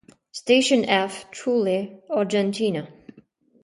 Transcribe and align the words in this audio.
Station 0.31 0.83
F, 0.89 1.29
Trelew, 1.29 2.01
Argentina. 2.09 2.91